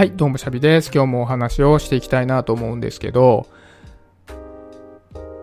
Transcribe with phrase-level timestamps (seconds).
[0.00, 0.90] はい、どうもシャビです。
[0.94, 3.46] 今日もお話をしていきたいなと思うんですけど、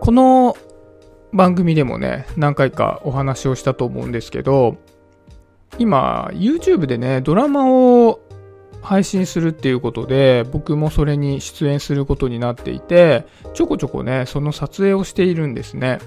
[0.00, 0.56] この
[1.32, 4.76] 番組でもね、何回かお話をしたと思うんですけど、
[5.78, 8.18] 今、YouTube でね、ドラマを
[8.82, 16.00] 配信するっていうことで、僕もそれに出演することになっていて、ちょこちょこね、その撮影をしているんですね。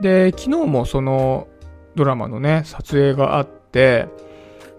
[0.00, 1.48] で、昨日もその
[1.96, 4.06] ドラマのね、撮影があって、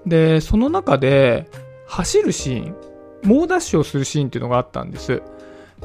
[0.06, 1.50] で、その中で、
[1.86, 2.76] 走るシーン、
[3.24, 5.22] 猛ダッシュをするシーンっていうのがあったんです。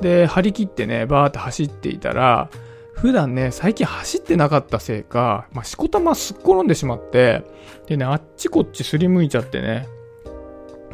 [0.01, 2.49] で、張り切ってね、バーって走っていたら、
[2.95, 7.45] 普段ね、最近走ってなかったせいか、まあ、しこたますっ転んでしまって、
[7.87, 9.89] でね、あっちこっちすりむいちゃってね。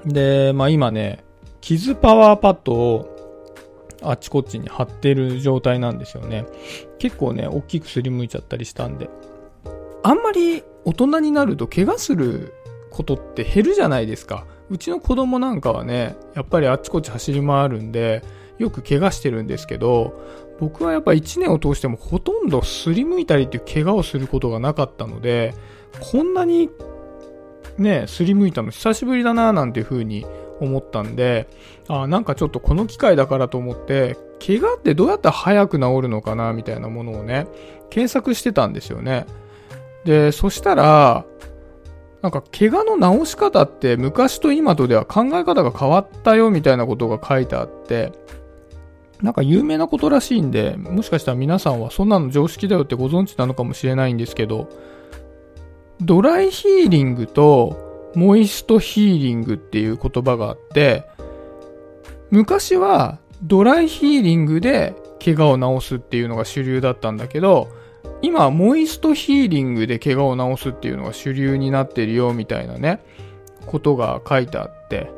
[0.07, 1.25] で、まあ今ね、
[1.61, 3.17] 傷パワーパッドを
[4.03, 6.47] あっちこっちに貼ってる状態なんですよね。
[6.99, 9.11] 結構ね、大きくすりむいちゃったりしたんで。
[10.03, 12.55] あんまり大人になると怪我する
[12.91, 14.47] ことって減るじゃないですか。
[14.71, 18.23] うちの子供なんかはね、やっぱりあっちこっち走り回るんで、
[18.59, 20.19] よく怪我してるんですけど、
[20.61, 25.55] 僕はやっぱ1年を通してもほとんどすりむいたりっていう怪我をすることがなかったので、
[26.13, 26.71] こんなに
[27.79, 30.27] ね、すりむいたの久しぶりだななんていう風に
[30.61, 31.49] 思ったんで、
[31.89, 37.47] あなんかちょっとこの機会だからと思って、怪我ってどうやったら早く治るのかなみたいなものをね、
[37.89, 39.27] 検索してたんですよね。
[40.05, 41.25] で、そしたら、
[42.23, 48.13] なんか怪我の治し方って昔と今とでは考え方が変わったよみたいなことが書いてあって、
[49.23, 54.69] なんか有名なことらしいんで、もしかしたら皆さんはそんなの常識だよってご存知なのかもしれないんですけど、
[56.01, 61.05] ドライヒーリングとモイストヒーリングっていう言葉があって、
[62.31, 67.69] 昔はドライヒーリングで怪我を治すっていうのが主流だったんだけど、
[68.23, 73.01] 今、モイストヒーリングで怪我を治すっていうのが主流になってるよみたいなね、
[73.67, 75.11] ことが書いてあって。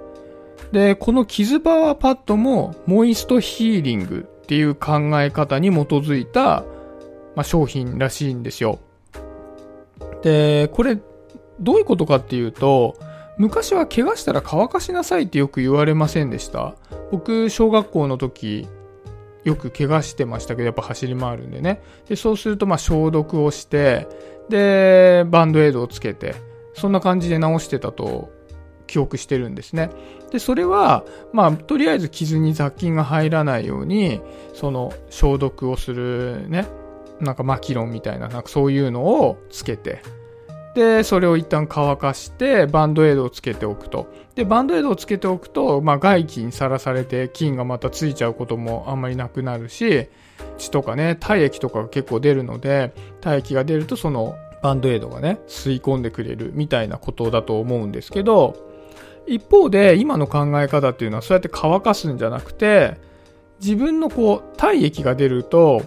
[0.71, 6.65] で、この傷パワーパッドもモイストヒーリングっていう考え方に基づいた、
[7.35, 8.79] まあ、商品らしいんですよ。
[10.23, 10.99] で、これ、
[11.61, 12.97] どういうことかっていうと、
[13.37, 16.75] 昔は怪我したら乾かしなさいってよく言われませんでした
[17.11, 18.69] 僕、小学校の時、
[19.45, 21.83] よく怪我してましたけど、やっぱ走り回るんでね。
[22.09, 24.09] で、そうすると、まあ、消毒をして、
[24.49, 26.35] で、バンドエイドをつけて、
[26.75, 28.31] そんな感じで治してたと
[28.87, 29.91] 記憶してるんですね。
[30.31, 34.21] で、それは、まあ、とりあえず傷に雑菌が入らないように、
[34.55, 36.67] その消毒をするね、
[37.21, 40.03] なんかマキロンみたいな、なんかそういうのをつけて、
[40.75, 44.07] で、それを一旦乾かして、バンドエイドをつけておくと。
[44.35, 50.09] で、バンドエイドをつけておくと、まあ、外気にさらされて菌がまたついちゃうこともあんまりなくなるし、
[50.57, 58.57] 血とかね、体液とかが結構出るので、体液が出るとそのバンドエイドがね、吸い込んでくれるみたいなことだと思うんですけど、
[59.27, 62.97] 一方で今の考え方っていうのはそうやって乾かすんじゃなくて、
[63.61, 65.83] 自分のこう、体液が出ると、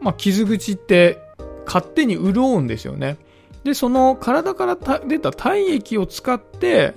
[0.00, 1.18] まあ、傷口って
[1.66, 3.18] 勝手に潤うんですよね。
[3.66, 4.76] で、その体から
[5.08, 6.94] 出た体液を使って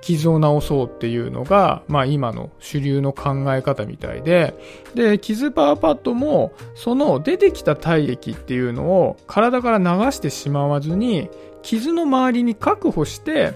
[0.00, 4.52] 傷を治そうっていうのが、まあ今の主流の考え方みたいで、
[4.96, 11.30] で、傷パワーパッドも、その出てきた体液っていうのを体から流してしまわずに、
[11.62, 13.52] 傷の周りに確保して、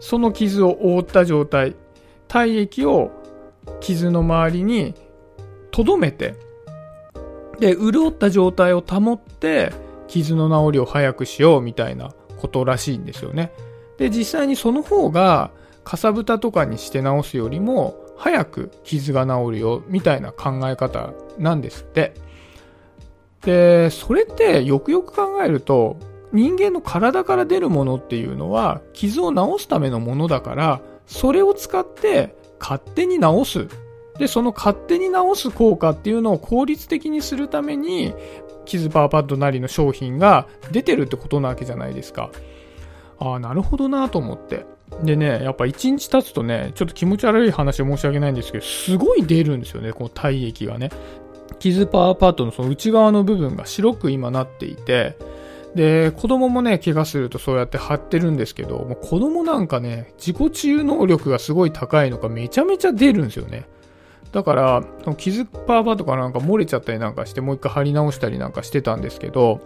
[0.00, 1.76] その傷を覆った状態、
[2.26, 3.12] 体液を
[3.78, 4.96] 傷の周りに
[5.70, 6.34] 留めて、
[7.60, 9.72] で、潤った状態を保って、
[10.08, 13.52] 傷の治りを早くしようみたいなことらしいんですよね。
[13.98, 15.50] で、実際にその方が、
[15.84, 22.14] かさぶたとかにして治すよりも、早く傷が治るよ、みたいな考え方なんですって。
[23.42, 25.96] で、それってよくよく考えると、
[26.32, 33.83] 人間の体から出るものっていうのは、傷を治すためのものだから、それを使って勝手に治す。
[34.18, 38.14] で、その勝手に治す効果っていうのを効率的にするために、
[38.64, 42.30] 傷パワーパッドなりの商品が出てるってことなわけじゃないですか。
[43.18, 44.66] ああ、なるほどなと思って。
[45.02, 50.90] でね、やっぱ1日経つとね、ちょっと気持ち悪い話申し訳ないんですけど、すごい出るんですよね、この体液がね。
[51.58, 55.16] 傷パワーパッドのその内側の部分が白く今なっていて、
[55.74, 63.66] で、子供もね、怪我するとそうやって貼ってるんですけど、もう子供なんかね、自己治癒能力がすごい高いのかめちゃめちゃ出るんですよね。
[64.34, 64.82] だから、
[65.16, 69.60] 傷パーパーとかなんか漏れちゃったりなんかして、もう一回貼り直したりなんかしてたんですけど、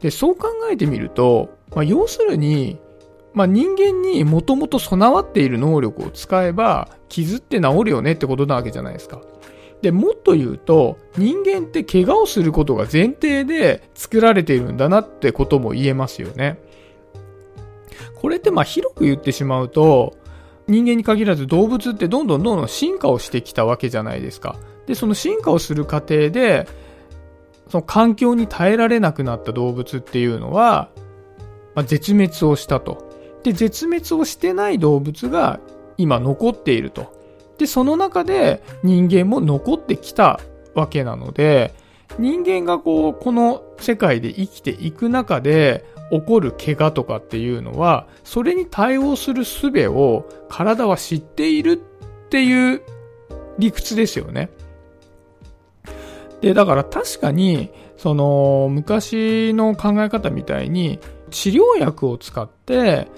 [0.00, 2.78] で、そう考えてみると、まあ、要するに、
[3.34, 9.20] まあ、人間にもともと備わっている能力を使えば、傷って治るよねってことなわけじゃないですか。
[9.82, 16.60] で、もっと言うと、人間って怪我をすることが前提で作られているんだなってことも言えますよね。
[18.14, 20.14] これってま広く言ってしまうと、
[20.68, 24.56] 人間に限らず動物ってどんどんどんどん進化をしてきたわけじゃないですか。
[24.86, 26.66] で、その進化をする過程で、
[27.68, 30.90] その環境に耐えられなくなった動物っていうのは、
[31.74, 33.10] まあ、絶滅をしたと。
[33.42, 35.60] で、絶滅をしてない動物が
[35.98, 37.14] 今残っていると。
[37.58, 40.40] で、その中で人間も残ってきた
[40.74, 41.74] わけなので、
[42.18, 52.82] 人間がこう、この世界で生きていく中で起こる怪我とかっていうのは、それに対応する術を体は知っているっていう
[53.58, 54.50] 理屈ですよね。
[56.40, 61.00] で、だから確かに、その、昔の考え方みたいに、
[61.30, 63.08] 治療薬を使って、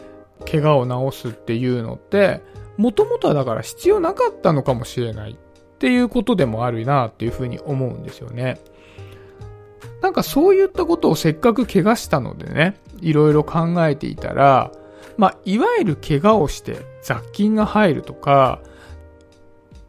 [0.50, 2.40] 怪我を治すっていうのって、
[2.76, 5.36] もともとはだから必要なかったのかもしれないっ
[5.78, 8.58] ていうことでもあるなっていうふうに思うんですよね。
[10.02, 14.72] なんかそういったことをせっかく怪我したのでね、いろいろ考えていたら、
[15.16, 18.60] まあ、いわゆる怪我をして雑菌が入るとか、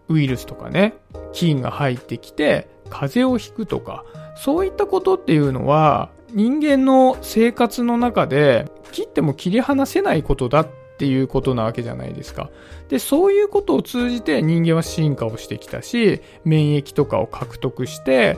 [0.08, 0.96] ウイルスとかね、
[1.34, 4.06] 菌が入ってきて風邪をひくとか、
[4.36, 12.50] そういったことっていうのは人間の生活の中で切っても切り離せないことだっていうことなわけじゃないですか。
[12.90, 18.38] で、そういうことを通じて人間は進化をしてきたし、免疫とかを獲得して、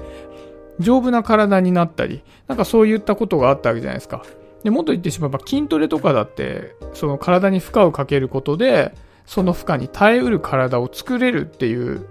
[0.81, 4.23] 丈夫な体になったり、なんかそういったことがあったわけじゃないですか。
[4.63, 8.93] で、もっと言ってしまえば筋トレとかだって、その体に負荷をかけることで、
[9.25, 12.05] その負荷に耐えうる体を作れるっていう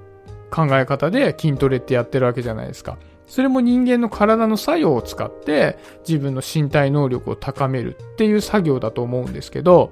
[0.51, 2.99] 考え方で筋トレってやってるわけじゃないですか。
[3.27, 9.91] それも人間の体の作用を使って自分の身体能力を高めるっていう作業だと思うんですけど、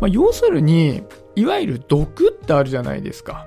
[0.00, 1.02] まあ、要するに、
[1.34, 3.46] いわゆる毒ってあるじゃないですか。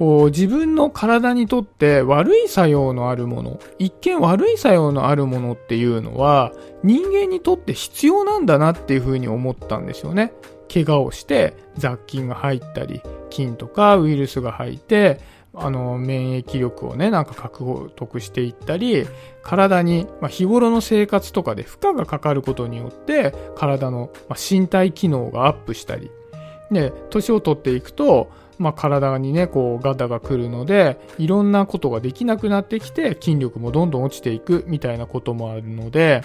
[0.00, 10.32] こう自分の体にとって悪い作用のあるもの、一見悪い作用のあるものっていうのは人間にとって必要なんだなっていうふうに思ったんですよね。
[10.72, 15.20] 怪我をして雑菌が入ったり、菌とかウイルスが入って、
[15.52, 19.06] あの、免疫力をね、なんか獲得していったり、
[19.42, 26.10] 体に、まあ、日頃の生活とかで負荷がかかることによって、体の、まあ、身体機能がアップしたり、
[26.70, 28.30] で、年を取っていくと、
[28.60, 36.22] まあ、体にね、こう、ガタが来るので、いろんなことができなくなってきて、筋力もどんどん落ちていくみたいなこともあるので、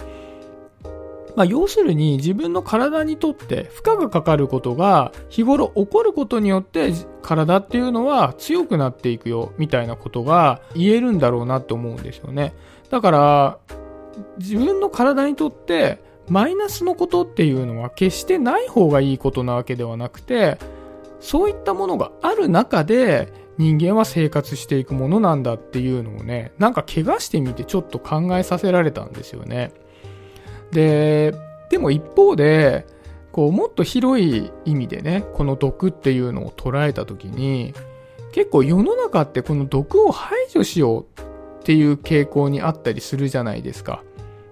[1.38, 12.54] まあ、要するに自分の体にとって負荷がかかることが日頃起こることによって体っていうのは強くなっていくよみたいなことが言えるんだろうなって思うんですよね。
[12.90, 13.60] だから
[14.38, 20.58] 自分の体にとってマイナスのことっていうのは決してない方がいいことなわけではなくて
[21.26, 29.72] そういったものがある中で人間は生活していくものなんだっていうのをねなんか怪我してみてちょっと考えさせられたんですよね。
[30.72, 31.34] で、
[31.70, 32.86] でも一方で、
[33.32, 37.74] こう、もっと広い意味でね、この毒っていうのを捉えたときに、
[38.32, 41.04] 結構世の中ってこの毒を排除しよう
[41.62, 44.04] っていう傾向にあったりするじゃないですか。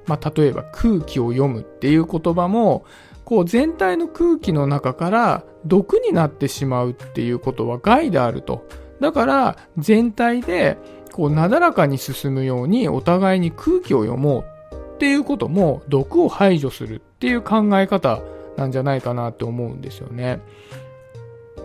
[0.06, 2.86] まあ、例えば空気を読むっていう言葉も、
[3.26, 8.66] こう全体の空気の中から毒になってしまうっていうことは害であると。
[9.00, 10.78] だから全体で
[11.12, 18.22] こうなだらかに進むようにお互いに空気を読もうっていうことも毒を排除するっていう考え方
[18.58, 20.40] なんじゃないかなって思うんですよね。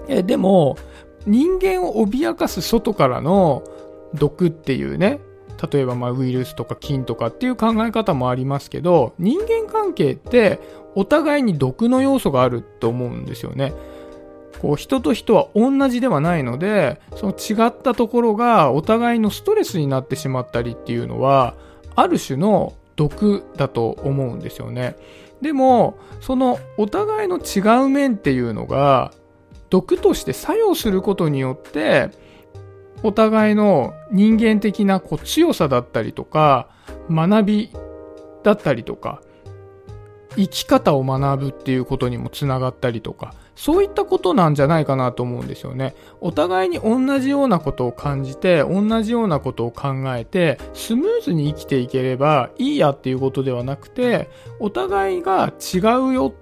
[0.09, 0.77] えでも、
[1.27, 3.63] 人間を脅かす外からの
[4.15, 5.21] 毒っていうね、
[5.73, 10.61] 例えばまウイルスとか菌とかっていう考え方もありますけど、人間関係って
[10.95, 13.73] お互いに毒の要素があると思うんですよね。
[14.61, 21.55] こう人と人は同じではないので、その違ったところがお互いのストレスになってしまったりっていうのは、
[21.95, 24.97] ある種の毒だと思うんですよね。
[25.41, 29.13] でも、そのお互いの違う面っていうのが、
[29.71, 32.11] 毒として作用することによって、
[33.03, 36.69] お互いの人間的なこう強さだったりとか、
[37.11, 37.71] 学び
[38.43, 39.21] だったりとか、
[40.37, 45.97] 生き方を学ぶっていうことにもつながったりとか、そういったことなんじゃないかなと思うんですよね。
[46.21, 54.29] お互いに同じようなことを感じて、同じようなことを考えて、スムーズに生きていければいいやっていうことではなくて、
[54.61, 56.35] お互いが違うよ。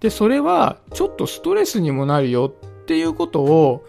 [0.00, 3.84] で、それはちょっとストレスにもなるよっていうことを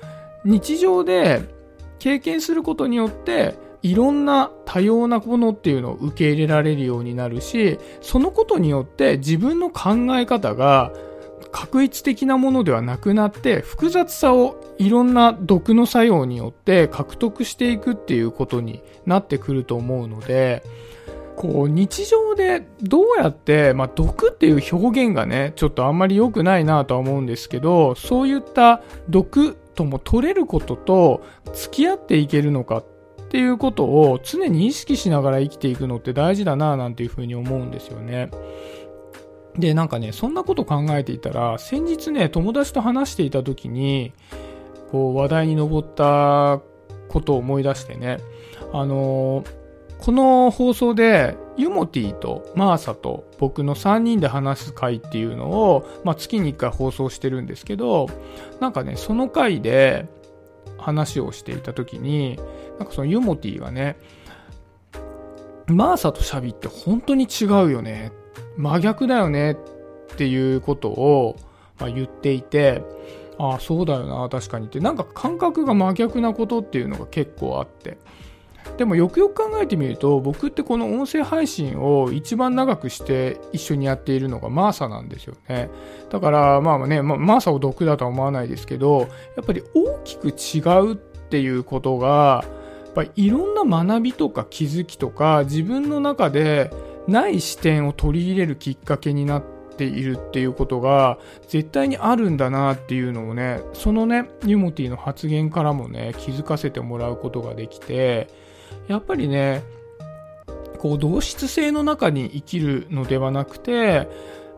[0.46, 1.59] 日常で
[2.00, 10.92] 経験することによって、いろんな多様なものっていうのを受け入れられるようになるし、そのことによって自分の考え方が
[11.52, 20.64] 確一的なものではなくなって複雑さをいろんな毒の作用によって獲得していくっていうことになってくると思うので
[21.40, 32.86] こう日常でどうやって、まあ、毒っていう表現がね、ちょっとあんまり良くないなとは思うんですけど、そういった毒とも取れることと付き合っていけるのかっ
[33.30, 38.30] ていうことを常に意識しながら生きていくのって大事だななんていうふうに思うんですよね。
[39.58, 44.14] で、なんかね、そんなこと考えていたら、先日ね、友達と話していた時に、
[44.92, 46.62] こう話題に上った
[47.08, 48.18] ことを思い出してね、
[48.74, 49.59] あのー
[50.00, 58.08] この放送でユモティとマーサと僕の3人で話す回っていうのを、まあ、月に1回放送してるんですけど
[58.62, 60.08] なんかねその回で
[60.78, 62.40] 話をしていた時に
[62.78, 63.98] なんかそのユモティがね
[65.68, 68.14] マーサとシャビって本当に違うよね
[68.56, 69.56] 真逆だよねっ
[70.16, 71.36] ていうことを、
[71.78, 72.84] まあ、言っていて
[73.38, 74.82] ああそうだよな確かにって。
[74.82, 77.98] なんか感覚が真逆なことっていうのが結構あって。
[78.78, 85.70] でもよくよく考えてみると僕ってこの音声配信を一番長くして一緒にやっているのがマーサなんですよね。
[86.10, 92.46] だからまあね、まあ、マーサを毒だとは思わないですけどやっぱり大きく違うっていうことが
[92.86, 96.72] やっぱりいろんな学びとか気づきとか自分の中で
[97.08, 99.44] ない視点を取り入れるきっかけになっ
[99.78, 108.28] ているっていうことが絶対にあるんだなっていうのをねそのねユモティの発言からもね気づかせてもらうことができて
[108.90, 109.64] やっぱりね、
[110.80, 114.08] こう同質性の中に生きるのではなくて、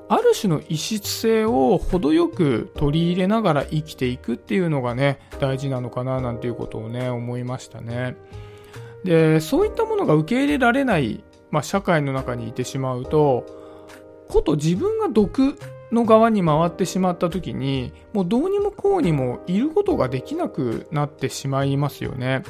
[0.07, 8.15] ある種の異質性を程よく取り入れながら生きていくっていうのがね、大事なのかななんていうことをね、思いましたね。
[9.03, 13.45] で、そういったものが受け入れられない、まあ、社会の中にいてしまうと、
[14.29, 15.57] こと自分が毒
[15.91, 22.43] の側に回ってしまった時にもうどうにもこうにもいることができなくなってしまいますよね。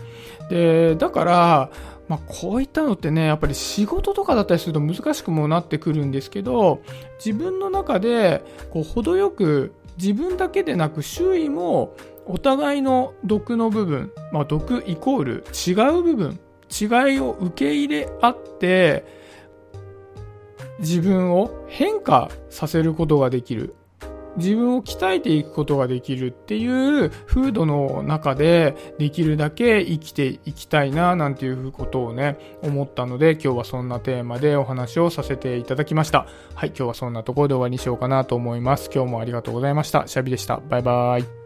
[0.49, 1.69] でだから、
[2.07, 6.81] まあ、こういったのってねやっぱり仕事とかだったりすると難しくもなってくるんですけど
[7.23, 11.95] 自分の中でこう程よく自分だけでなく周囲も
[12.25, 16.39] お互いの毒の部分、まあ、毒イコール違う部分
[16.71, 19.20] 違いを受け入れ合って
[20.81, 23.75] 自分を変化させることができる。
[24.37, 36.27] 自分を鍛えていくことができるっていう風土の中でできるだけ生きていきたいななんていうことをね思ったので今日はそんなテーマでお話をさせていただきました。
[36.55, 38.89] はい今日はそんなところで終わりにしようかなと思います。
[38.93, 40.07] 今日もありがとうございました。
[40.07, 40.61] シャビでした。
[40.69, 41.40] バイバーイ。